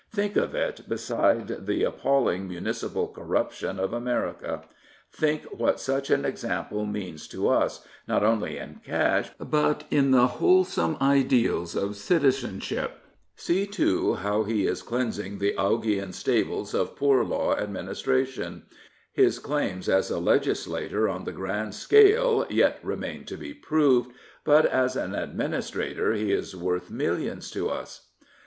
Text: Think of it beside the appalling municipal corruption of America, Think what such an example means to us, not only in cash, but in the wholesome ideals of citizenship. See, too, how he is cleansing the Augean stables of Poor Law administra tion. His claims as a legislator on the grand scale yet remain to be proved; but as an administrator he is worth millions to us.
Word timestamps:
Think 0.11 0.35
of 0.35 0.55
it 0.55 0.89
beside 0.89 1.67
the 1.67 1.83
appalling 1.83 2.47
municipal 2.47 3.07
corruption 3.07 3.79
of 3.79 3.93
America, 3.93 4.63
Think 5.11 5.43
what 5.59 5.79
such 5.79 6.09
an 6.09 6.25
example 6.25 6.87
means 6.87 7.27
to 7.27 7.47
us, 7.49 7.85
not 8.07 8.23
only 8.23 8.57
in 8.57 8.81
cash, 8.83 9.29
but 9.37 9.83
in 9.91 10.09
the 10.09 10.25
wholesome 10.25 10.97
ideals 10.99 11.75
of 11.75 11.95
citizenship. 11.95 12.97
See, 13.35 13.67
too, 13.67 14.15
how 14.15 14.41
he 14.41 14.65
is 14.65 14.81
cleansing 14.81 15.37
the 15.37 15.55
Augean 15.55 16.13
stables 16.13 16.73
of 16.73 16.95
Poor 16.95 17.23
Law 17.23 17.55
administra 17.55 18.25
tion. 18.25 18.63
His 19.13 19.37
claims 19.37 19.87
as 19.87 20.09
a 20.09 20.17
legislator 20.17 21.07
on 21.09 21.25
the 21.25 21.31
grand 21.31 21.75
scale 21.75 22.47
yet 22.49 22.79
remain 22.81 23.25
to 23.25 23.37
be 23.37 23.53
proved; 23.53 24.09
but 24.43 24.65
as 24.65 24.95
an 24.95 25.13
administrator 25.13 26.13
he 26.13 26.31
is 26.33 26.55
worth 26.55 26.89
millions 26.89 27.51
to 27.51 27.69
us. 27.69 28.07